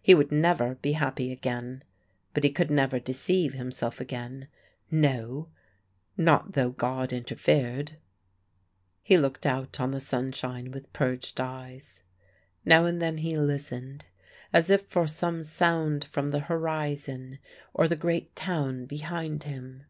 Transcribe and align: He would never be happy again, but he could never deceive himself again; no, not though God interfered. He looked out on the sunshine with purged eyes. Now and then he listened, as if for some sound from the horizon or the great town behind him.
He 0.00 0.14
would 0.14 0.32
never 0.32 0.76
be 0.76 0.92
happy 0.92 1.30
again, 1.30 1.84
but 2.32 2.44
he 2.44 2.50
could 2.50 2.70
never 2.70 2.98
deceive 2.98 3.52
himself 3.52 4.00
again; 4.00 4.48
no, 4.90 5.50
not 6.16 6.52
though 6.52 6.70
God 6.70 7.12
interfered. 7.12 7.98
He 9.02 9.18
looked 9.18 9.44
out 9.44 9.78
on 9.78 9.90
the 9.90 10.00
sunshine 10.00 10.70
with 10.70 10.90
purged 10.94 11.38
eyes. 11.42 12.00
Now 12.64 12.86
and 12.86 13.02
then 13.02 13.18
he 13.18 13.36
listened, 13.36 14.06
as 14.50 14.70
if 14.70 14.86
for 14.86 15.06
some 15.06 15.42
sound 15.42 16.04
from 16.04 16.30
the 16.30 16.40
horizon 16.40 17.38
or 17.74 17.86
the 17.86 17.96
great 17.96 18.34
town 18.34 18.86
behind 18.86 19.44
him. 19.44 19.82